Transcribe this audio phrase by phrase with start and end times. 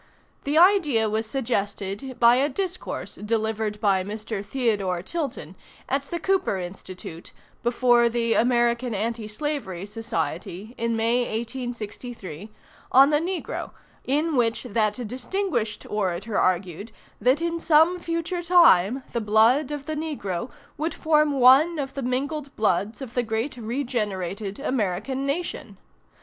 [0.45, 4.43] The idea was suggested by a discourse delivered by Mr.
[4.43, 5.55] Theodore Tilton,
[5.87, 7.31] at the Cooper Institute,
[7.61, 12.49] before the American Anti Slavery Society, in May 1863,
[12.91, 19.21] on the negro, in which that distinguished orator argued, that in some future time the
[19.21, 20.49] blood of the negro
[20.79, 25.77] would form one of the mingled bloods of the great regenerated American nation.